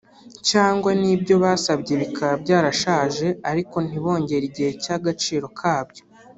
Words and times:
cyangwa 0.49 0.89
n’ibyo 1.01 1.35
basabye 1.43 1.93
bikaba 2.01 2.33
byarashaje 2.43 3.27
ariko 3.51 3.75
ntibongere 3.87 4.43
igihe 4.49 4.71
cy’agaciro 4.83 5.47
kabyo 5.59 6.03